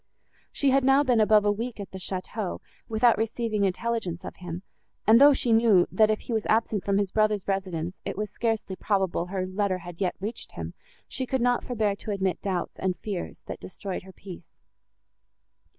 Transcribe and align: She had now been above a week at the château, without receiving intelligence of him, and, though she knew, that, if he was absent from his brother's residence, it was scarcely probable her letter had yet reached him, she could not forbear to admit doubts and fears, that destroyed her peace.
She 0.51 0.71
had 0.71 0.83
now 0.83 1.03
been 1.03 1.19
above 1.21 1.45
a 1.45 1.51
week 1.51 1.79
at 1.79 1.91
the 1.91 1.99
château, 1.99 2.59
without 2.89 3.19
receiving 3.19 3.63
intelligence 3.65 4.23
of 4.25 4.37
him, 4.37 4.63
and, 5.05 5.21
though 5.21 5.31
she 5.31 5.53
knew, 5.53 5.85
that, 5.91 6.09
if 6.09 6.21
he 6.21 6.33
was 6.33 6.47
absent 6.47 6.83
from 6.83 6.97
his 6.97 7.11
brother's 7.11 7.47
residence, 7.47 7.93
it 8.03 8.17
was 8.17 8.31
scarcely 8.31 8.75
probable 8.75 9.27
her 9.27 9.45
letter 9.45 9.77
had 9.77 10.01
yet 10.01 10.15
reached 10.19 10.53
him, 10.53 10.73
she 11.07 11.27
could 11.27 11.39
not 11.41 11.63
forbear 11.63 11.95
to 11.97 12.09
admit 12.09 12.41
doubts 12.41 12.79
and 12.79 12.97
fears, 12.97 13.43
that 13.45 13.59
destroyed 13.59 14.01
her 14.01 14.11
peace. 14.11 14.51